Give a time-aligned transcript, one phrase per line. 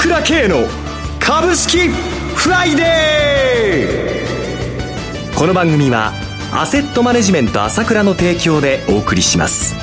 [0.00, 0.58] 倉慶の
[1.18, 6.12] 株式フライデーこの番組は
[6.52, 9.74] アセットマネジメント朝倉の提供でお送りします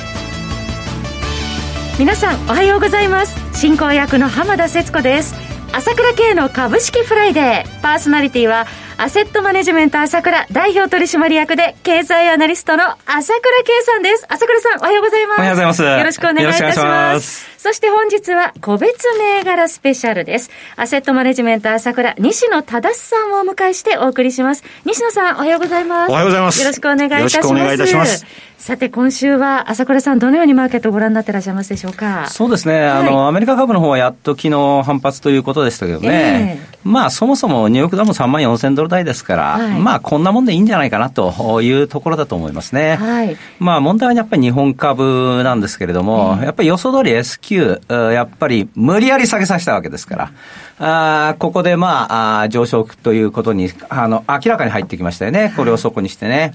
[1.98, 5.34] 皆さんおはようございます進行役の浜田節子です
[5.72, 8.64] 朝倉慶の株式フライデーパーソナリティは
[8.98, 14.24] アセットマネジメント朝倉代表取締役で経済アナリストの朝倉慶さんです。
[14.26, 15.38] 朝倉さんおはようございます。
[15.38, 15.82] おはようございます。
[15.82, 17.55] よろしくお願いいたします。
[17.58, 20.50] そして本日は個別銘柄スペシャルです。
[20.76, 24.62] アセットマネジメント朝倉西野忠さんをお迎えしてお送りします。
[24.84, 26.10] 西野さんおはようございます。
[26.10, 26.60] おはようございます。
[26.60, 27.36] よろしくお願いいたします。
[27.36, 28.26] よろしくお願いいたします。
[28.58, 32.26] さて、今週は朝倉さん、どのようにマーケットをご覧になってらっしゃいますでしょうか？
[32.30, 42.96] そうですね、はい、あの、アメリカ株の方はやっと昨日反発ということでしたけどね、えー、まあ、そもそもニューヨークダム3万4000ドル台ですから、はい、まあ、こんなもんでいいんじゃないかなというところだと思いますね。
[42.96, 50.30] はい、まあ、問題はやっぱり日本株なんですけれども、えー、やっぱり予想通り S やっぱり無理やり下げさせたわけですか
[50.78, 55.52] ら、あここでまああ、上昇ということに、あの、明らかに入ってきましたよね。
[55.56, 56.52] これをそこにしてね。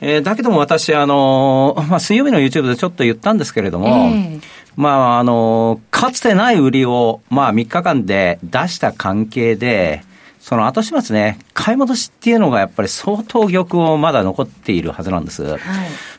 [0.00, 4.40] えー、だけども私、あのまあ、水曜日の YouTube でちょっと言ったんですけれども、えー、
[4.76, 10.02] まあ、あのかつてない売りを、まあ、3日間で出した関係で、
[10.40, 15.42] その後始末ね、買い戻しっていうのがやっぱり相当玉をまだ残っているはずなんです。
[15.42, 15.60] はい、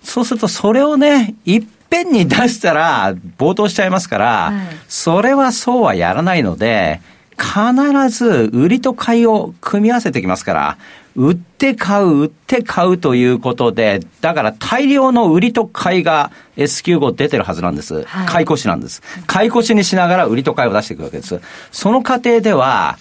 [0.03, 7.01] そうするとそれをね、いっぺんに出したら暴騰しちゃいますから、はい、それはそうはやらないので、
[7.39, 10.77] 必ず売りと買いを組み合わせてきますから、
[11.15, 18.03] 売って買う、売って買うということで、だから大量の売りと買いが S q 後出てるはずなんです。
[18.03, 19.01] はい、買い越しなんです。
[19.25, 21.39] 買い越しにしながら売りと買いを出していくわけです。
[21.71, 22.97] その過程では、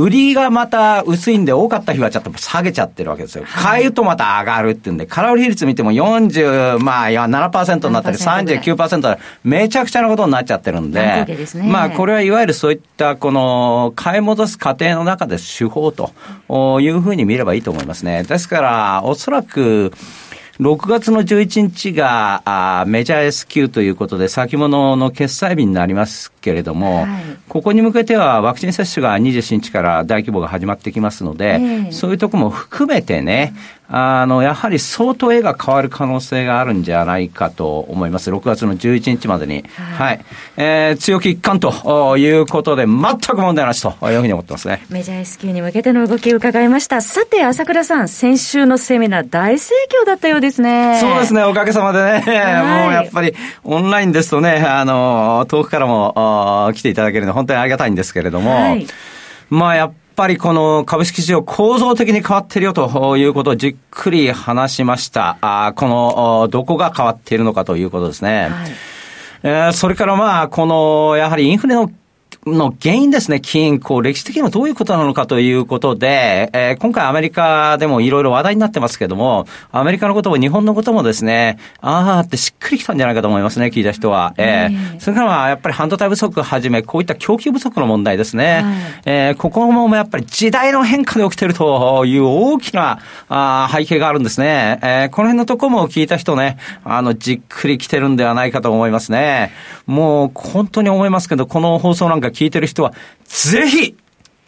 [0.00, 3.44] 売りがまた薄いんで多かった日はちょっと下げちゃってるわけですよ。
[3.46, 11.26] 買うとまた上がるっていうんで、空売り比率見ても40、まあ7%になったり39%めちゃくちゃなことになっちゃってるんで、
[11.64, 16.10] まあこれはいわゆるそういったこの買い戻す過程の中で手法と
[16.80, 18.22] いうふうに見ればいいと思いますね。
[18.22, 19.92] ですから、おそらく、
[20.60, 27.08] 6月の11日があメジャー S q ということで、先物の決済日になりますけれども、はい、
[27.48, 33.54] ここに向けてはワクチン接種が27日から大規模が始まってきますので、えー、そういうところも含めてね、
[33.92, 38.30] あの、やはり相当絵が変わる可能性があるんじゃないかと思います。
[38.30, 39.64] 6月の11日までに。
[39.74, 40.10] はい。
[40.10, 40.24] はい、
[40.56, 44.84] えー、強気一貫ということで、全く問題なしというふうに思ってますね。
[44.90, 47.00] メジャー S q に向けての動きを伺いました。
[47.00, 50.98] さて、朝倉さん、先週のセミナー大盛況だったようですね。
[51.00, 52.20] そうですね、おかげさまでね。
[52.20, 53.34] はい、もうやっぱり、
[53.64, 56.14] オンラインですとね、あの、遠くからも
[56.74, 58.86] 来ていただけるのは本当にありがたいんですけれども、はい、
[59.48, 65.38] まあやっぱりこの株式市場構造的に変わってるよということをじっくり話しました。
[65.40, 68.48] あこの、どこが変わっているのかということですね。
[68.50, 68.70] はい、
[69.44, 71.90] えー、それからまあ、この、やはりインフレの
[72.46, 84.32] の原因ですね、金、こう、歴史的にはどういうことなのかということで、えー、今回アメリカでもいろいろ話題になってますけども、アメリカのことも日本のこともですね、あーってしっくりきたんじゃないかと思いますね、聞いた人は。
[84.38, 88.62] えー、それからはやっぱり半導体不足はじめ、こういった供給不足の問題ですね。
[88.62, 88.74] はい、
[89.04, 94.78] えー、ここもやっぱり時代の変化で起きてるという大きなあ背景があるんですね。
[94.82, 99.52] えー、この辺のところも聞いた人ね、あの、じっくり来てるんではないかと思いますね。
[99.86, 102.92] もう、本当に思いますけど、この放送なんか聞いてる人は、
[103.24, 103.96] ぜひ、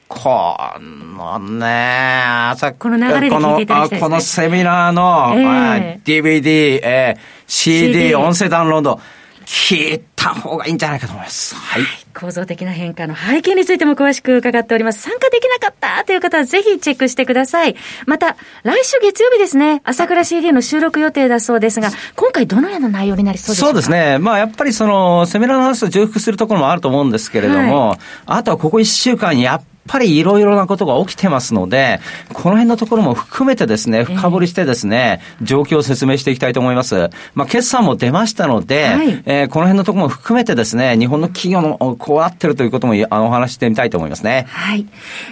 [0.08, 9.00] このね、朝この流れで聞いていただきたい、ね、このセミナーの、えー、DVD、えー、CD, CD、音声ダウンロード、
[9.46, 11.54] 聞いた方がいいんじゃないかと思います。
[11.54, 11.82] はい。
[12.14, 15.00] 構造的な変化の背景についても詳しく伺っております。
[15.00, 17.76] 参加できなかったという方はぜひチェックしてください。
[18.06, 23.66] また、来週月曜日ですね、朝倉 CD の収録予定だそうですが、今回どのような内容になりそうですか？
[23.68, 24.18] そうですね。
[24.18, 32.00] まあやっぱりその、セミナーの話と重複するところもあると思うんですけれども、はい、あとはここ1週間やっぱりいろいろなことが起きてますので、
[32.32, 37.10] この辺のところも含めてですね、深掘りしてですね、えー、状況を説明していきたいと思います。
[37.34, 44.46] まあ、決算も出ましたので、はい、えー、この辺のところも含めてですね、日本の企業のこうなってるということもお話してみたいと思いますね。
[44.48, 44.86] はい。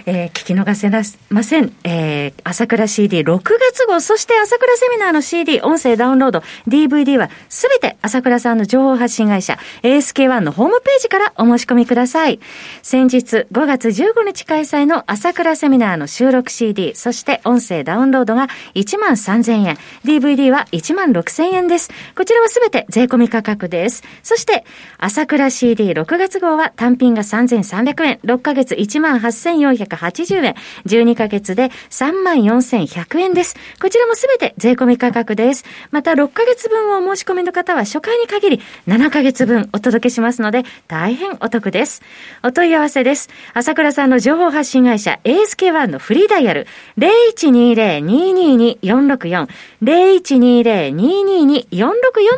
[0.05, 0.89] えー、聞き逃せ
[1.29, 1.73] ません。
[1.83, 12.39] えー、朝倉 CD6 月号、そして朝倉セミナーの CD、音声ダウンロード、DVD はすべて朝倉さんの情報発信会社、ASK1 のホームページからお申し込みください。
[12.81, 21.89] 先日5月15日日開催の朝倉セミナーの収録 CD、そして音声ダウンロードが1万3000円、DVD は1万6000円です。
[22.15, 24.03] こちらはすべて税込み価格です。
[24.23, 24.65] そして、
[24.97, 30.55] 朝倉 CD6 月号は単品が3300円、6ヶ月1万8480円、
[30.85, 33.55] 12ヶ月で3万4100円です。
[33.81, 35.63] こちらもすべて税込み価格です。
[35.91, 42.01] また、6ヶ月分をお申し込みの方は初回に限り7ヶ月分お届けしますので、大変お得です。
[42.43, 43.29] お問い合わせです。
[43.53, 46.65] 朝倉さんの情情報発信会社 ASK1 のフリーダイヤル
[46.97, 49.49] 0120-222-464
[49.83, 51.91] 0120-222-464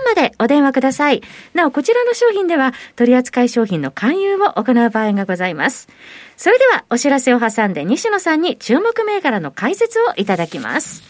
[0.03, 1.21] までお電話ください。
[1.53, 5.87] なお、こちらの商品では取扱い商品の勧誘を行う場合がございます。
[6.35, 11.03] それでは、お知らせを挟んで西野さんに注目銘柄の解説をいただきます。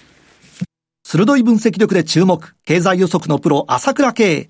[1.06, 4.50] 鋭い分析力で注目、経済予測のプロ、朝倉慶。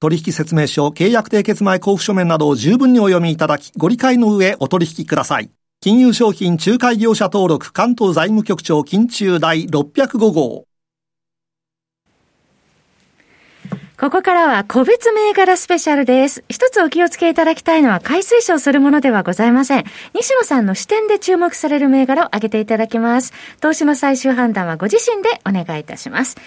[0.00, 5.50] 取引説明書、契約締結前交付書面などを十分にお読みいただき、ご理解の上お取引ください。
[5.82, 10.64] 金融商品仲介業者登録関東財務局長金中第605号。
[14.00, 16.42] ここからは個別銘柄スペシャルです。
[16.48, 19.84] 一つお気をつけいただきたいのは、買い推奨するものではございません。
[20.14, 23.34] 西野さんの視点で注目される銘柄を挙げていただきます。
[23.60, 26.38] 投資の最終判断はご自身でお願いいたします。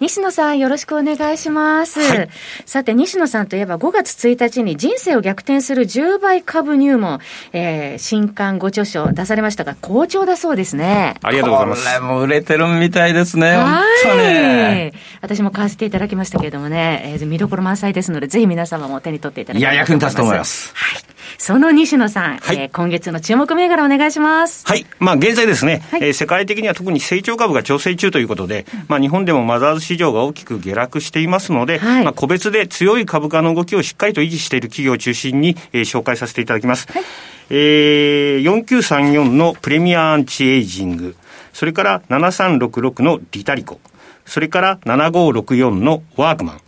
[0.00, 2.00] 西野さん、よろしくお願いします。
[2.00, 2.28] はい、
[2.66, 7.20] さて、西野さんといえば5月1日に人生を逆転する10倍株入門、
[7.52, 11.14] えー、新刊ご著書出されましたが、好調だそうですね。
[11.22, 11.84] ありがとうございます。
[11.84, 13.56] これも売れてるみたいですね。
[13.56, 13.82] は
[14.86, 14.92] い。
[15.20, 20.72] 私も買わせていただきましたけれどもね、えー、見どころ満載ですので、ぜひ皆様も手に取っていただきたいいや、役に立つと思います。
[20.74, 21.11] はい。
[21.42, 24.64] その西野さん、はい、えー、今月の注目銘柄お願いします。
[24.64, 24.86] はい。
[25.00, 36.86] まあ、現在ですね、はい、えー、世界的には特に成長株が調整中ということで、まあ、日本でもマザーズ市場が大きく下落していますので、はい、まあ、個別で強い株価の動きをしっかりと維持している企業を中心に、えー、紹介させていただきます。
[36.92, 37.02] はい、
[37.50, 41.16] えー、4934のプレミアアンチエイジング、
[41.52, 43.80] それから7366のリタリコ、
[44.26, 46.60] それから7564のワークマン、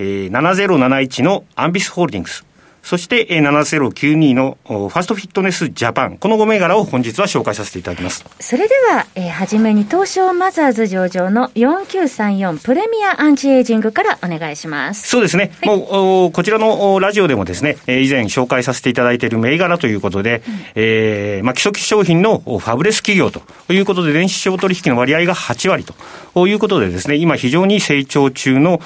[0.00, 2.44] えー、7071のアンビスホールディングス、
[2.88, 6.16] そして、7092のファーストフィットネスジャパン。
[6.16, 8.24] この5銘柄を本日は紹介させていただきます。
[8.40, 15.06] それでは、えー、はじめに東証マザーズ上場の4934プレミアアンチエイジングからお願いします。
[15.06, 15.52] そうですね。
[15.60, 28.80] はい、もう、こちらのラジオでもですね、以前紹介させていただいている銘柄ということで、うん、えー、まあ、基礎商品のファブレス企業ということで、電子商取引の割合が8割ということでですね、今非常に成長中の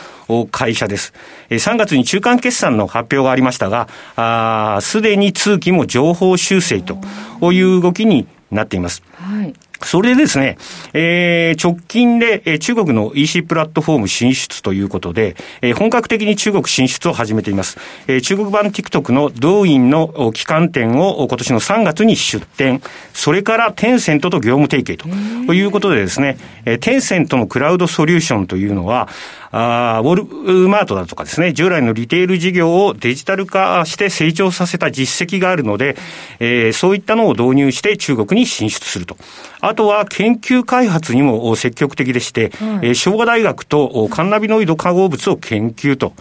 [0.51, 1.13] 会社です。
[1.51, 3.87] 3月に中間決算の発表がありましたが、
[4.81, 9.03] すでに通期も情報修正という動きになっています。
[9.15, 9.55] はい
[9.85, 10.59] それでですね、
[10.93, 17.79] えー、直近で、えー、中国の EC プラットフォーム進出ということで、えー、本格的に中国進出を始めています。
[18.07, 22.81] えー、中国版 TikTok のドーインの旗艦店を今年の3月に出店、
[23.13, 24.97] それからテンセントと業務提携
[25.47, 29.09] ということでですね、えー、テンセントのクラウドソリューションというのは、
[29.55, 30.15] あウォ
[30.65, 35.97] ルマートだとかですね、従来のリテール事業をデジタル化して成長させた実績があるので、
[36.41, 39.17] えー、そういったのを導入して中国に進出すると。
[39.61, 46.15] あとは研究開発にも積極的でして、はい、えー、昭和大学とカンナビノイド化合物を研究と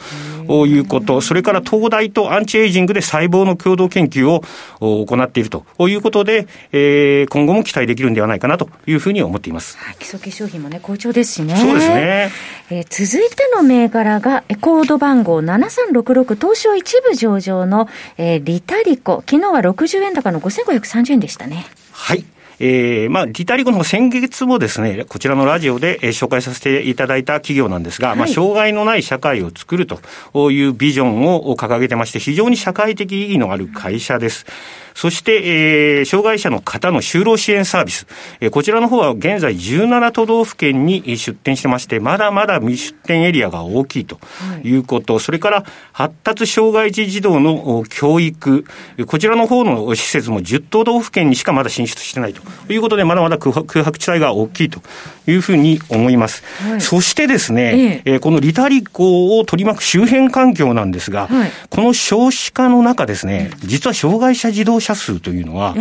[0.67, 4.43] いうこと、それから東大とアンチエイジングで細胞の共同研究を
[4.79, 9.77] 行っているということで、えー、今後も期待できるんではないかなというふうに思っています。
[9.77, 11.55] はい、基礎化粧品もね、好調ですしね。
[11.55, 12.31] そうですね。
[12.69, 17.87] えー、続いての銘柄が、コード番号7366東証一部上場の、
[18.17, 19.23] えー、リタリコ。
[19.27, 21.65] 昨日は60円高の5530円でしたね。
[21.91, 22.25] はい。
[22.63, 34.45] えー、まあ、リタリコの先月もですね、こちらのラジオで、えー、紹介させていただいた企業なんですが、はい、まあ、障害のない社会を作るというビジョンを掲げてまして、非常に社会的意義のある会社です。
[34.93, 38.07] そして、えー、障害者の方の就労支援サービス。
[38.41, 44.19] えー、こちらの方は現在17都道府県に出店してまして、まだまだ未出店エリアが大きいと
[44.63, 44.71] い。
[44.75, 48.65] うこと、はい、それから発達障害児児童の教育、
[49.07, 54.81] こちらの方の施設も10都道府県にしかまだ進出してないということで、まだまだ空白地帯が大きいと
[55.27, 56.43] いうふうに思います。
[56.69, 58.13] はい、そしてですね、え。
[58.13, 65.75] えー、このリタリコを取り巻く周辺環境なんですが、はい、この少子化の中ですね、実は障害者児童者数というのは、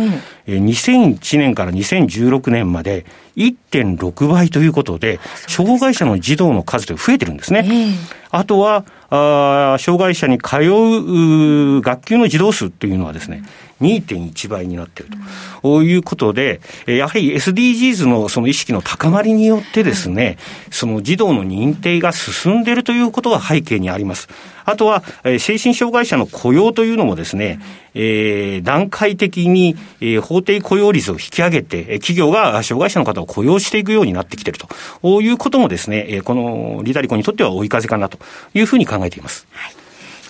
[0.47, 3.05] ええ、2001年から2016年まで
[3.35, 7.67] 1.6倍ということで、障害者の児童の数と増えてるんですね。
[7.69, 8.21] え。
[8.29, 13.43] あとはあ、障害者に通う学級の児童数というのはですね、
[13.81, 15.17] 2.1倍になっている
[15.61, 20.37] ということで、やはり SDGs のその意識の高まりによってですね、
[20.69, 24.29] その児童の認定が進んでいるということが背景にあります。
[24.63, 25.03] あとは、
[25.39, 27.59] 精神障害者の雇用というのもですね、
[27.93, 38.19] えー、段階的に、えー、法定雇用率を引き上げて、企業が障害者の方を雇用していくようになってきているということもですね、このリダリコにとっては追い風かなと
[38.53, 39.47] いうふうに考えています。
[39.51, 39.81] はい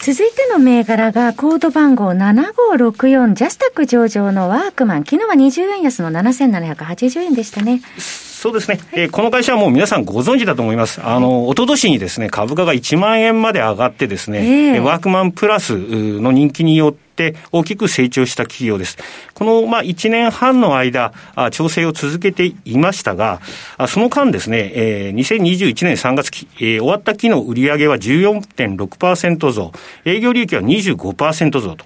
[0.03, 5.03] 続いての銘柄がコード番号7564ジャスタック上場のワークマン。
[5.03, 7.81] 昨日は20円安の7780円でしたね。
[7.99, 10.99] そうですね、えー、この会社はもう皆さんご存知だと思います。
[11.05, 17.10] あの、一昨年にですね、株価が1万円まで上がってですね、えー、ワークマンプラスの人気によって、
[17.51, 18.97] 大きく成長した企業です。
[19.33, 21.13] この、まあ、1年半の間、
[21.51, 23.39] 調整を続けていましたが、
[23.87, 29.71] その間ですね、えー、2021年3月期、終わった期の売上は14.6%増、
[30.05, 31.85] 営業利益は25%増と。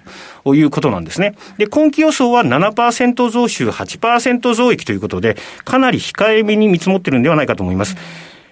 [0.54, 1.34] いうことなんですね。
[1.58, 7.96] で、今期予想は7%増収、8%増益ということで、かなり控えめに見積もってるんではないかと思います。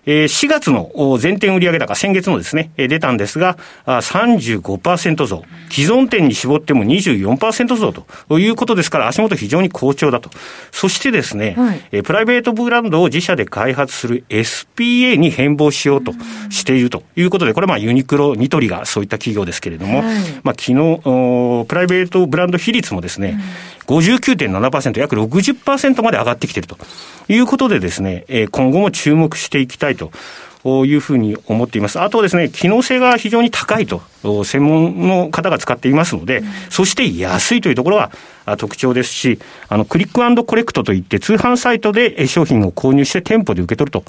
[0.06, 3.56] えー、4月の全店売上高、先月のですね、出たんですが、
[3.87, 5.42] 35%増。
[5.70, 7.92] 既存店に絞っても24%増
[8.28, 10.30] ということですから、足元非常に好調だと。
[10.73, 16.12] そしてですね、はい、プライベートブランドを自社で開発する SPA に変貌しようと
[16.50, 23.38] しているということで、これはまあユニクロ、ニトリがそういった企業ですけれども、はい、まあ昨日、プライベートブランド比率もですね、
[23.86, 26.78] 59.7%、約60%まで上がってきていると
[27.28, 30.10] いうことでですね、今後も注目していきたいと。
[30.66, 32.00] いうふうに思っています。
[32.00, 34.00] あとですね、機能性が非常に高いと、
[34.44, 37.98] 専門の方が使っていますので、うん、そして安いというところ
[38.46, 39.38] が特徴ですし、
[39.68, 44.02] あの、クリックコレクトといって、通販サイトで商品を購入して店舗で受け取る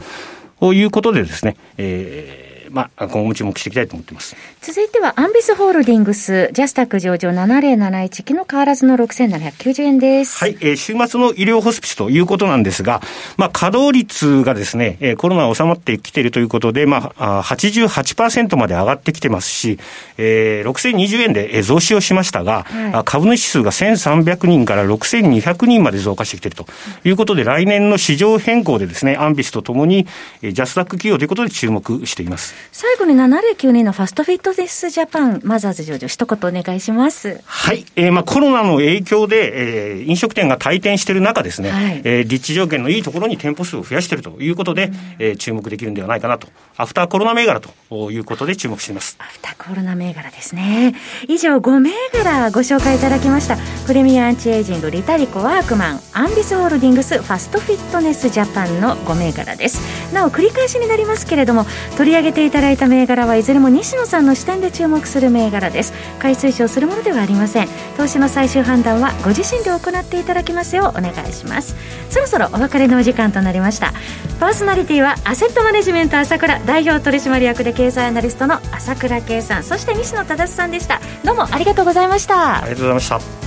[0.61, 10.39] ということでですね、えーまあ、今後も注目していきたいと思っています続いてはアンビスホールディングス、ジャスタック上場7071、昨日変わらずの6790円です。
[10.39, 13.01] はい、えー、週末の医療ホスピスということなんですが、
[13.37, 19.79] まあ、稼働率がですね、えー、コロナ収まってきているということで、まあ、88%まで上がってきてますし、
[20.17, 26.65] えー、6020円で増資をしましたが、はい、株主数が1300人から6200人まで増加してきていると
[27.07, 30.07] いうことで、来年の市場変更でですね、アンビスとともに、
[30.41, 32.64] ジャスタック企業ということで注目しています。
[32.71, 37.41] 最後に7092のファストフィットネスジャパンマザーズ上場、一言お願いします。
[37.45, 37.85] はい。
[37.95, 46.47] えー、まあコロナの影響で、えー、飲食店が退店している中ですね、はい、えー、立地条件のいいところに店舗数を増やしているということで、うん、えー、注目できるんではないかなと。
[46.77, 49.15] アフターコロナ銘柄ということで注目しています。
[49.19, 50.95] アフターコロナ銘柄ですね。
[51.27, 53.57] 以上5銘柄ご紹介いただきました。
[53.87, 60.13] プレミアアンチエイジング、リタリコ、ワークマン、アンビスホールディングス、ファストフィットネスジャパンの5銘柄です。
[60.13, 61.65] なお繰り返しになりますけれども、
[61.97, 65.93] 取り上げていただいた銘柄はいずれも西野さんの視点で注目する銘柄です。
[66.19, 67.67] 買い推奨するものではありません。
[67.97, 71.75] 投資の最終判断はご自身で行っていただきますようお願いします。
[72.09, 73.93] そろそろお別れのお時間となりました。
[74.39, 80.99] パーソナリティはアセットマネジメント朝倉代表取締役で経済アナリストの朝倉圭さんそして西野忠さんでした。
[81.23, 82.63] どうもありがとうございました。
[82.63, 83.45] ありがとうございました。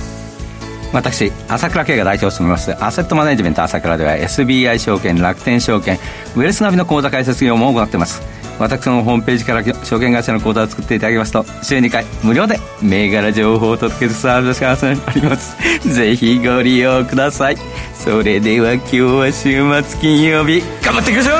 [0.91, 5.99] 私朝倉慶が代表を務めますアセットマネジメント朝倉では SBI 証券楽天証券
[6.35, 15.55] ウェルスナビの口座開設業も行っています私のホームページから証券会社の口座を作っていただきますと週2回無料で銘柄情報を届けるサービスがあります。
[15.87, 17.57] ぜひご利用ください。
[17.95, 20.61] それでは今日は週末金曜日。
[20.83, 21.31] 頑張っていきましょ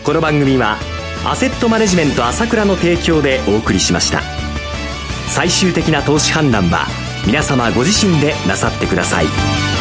[0.00, 0.04] う!
[0.04, 0.76] この番組は
[1.24, 4.20] アセットマネジメント朝倉の提供でお送りしました。
[5.28, 6.86] 最終的な投資判断は
[7.26, 9.73] 皆様ご自身でなさってください。